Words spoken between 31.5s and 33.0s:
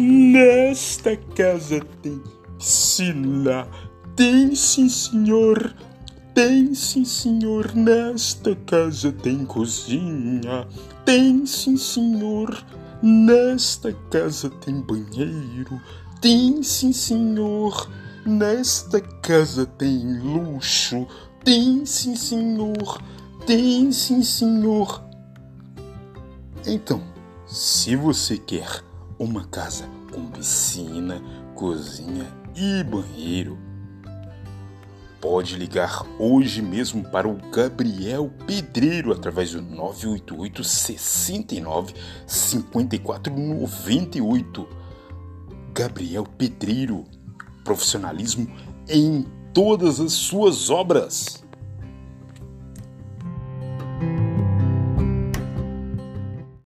cozinha e